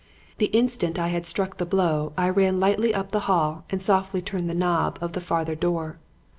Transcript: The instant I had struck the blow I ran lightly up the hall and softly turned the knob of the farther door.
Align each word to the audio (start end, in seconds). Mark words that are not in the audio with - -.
The 0.39 0.47
instant 0.47 0.97
I 0.97 1.09
had 1.09 1.27
struck 1.27 1.57
the 1.57 1.63
blow 1.67 2.11
I 2.17 2.27
ran 2.29 2.59
lightly 2.59 2.91
up 2.91 3.11
the 3.11 3.19
hall 3.29 3.65
and 3.69 3.79
softly 3.79 4.19
turned 4.19 4.49
the 4.49 4.55
knob 4.55 4.97
of 4.99 5.13
the 5.13 5.21
farther 5.21 5.53
door. 5.53 5.99